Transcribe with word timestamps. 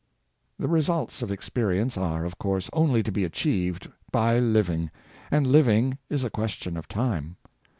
The 0.57 0.67
results 0.67 1.21
of 1.21 1.29
experience 1.29 1.95
are, 1.95 2.25
of 2.25 2.39
course, 2.39 2.71
only 2.73 3.03
to 3.03 3.11
be 3.11 3.23
achieved 3.23 3.87
by 4.11 4.39
living; 4.39 4.89
and 5.29 5.45
living 5.45 5.99
is 6.09 6.23
a 6.23 6.31
question 6.31 6.75
of 6.75 6.87
time. 6.87 7.35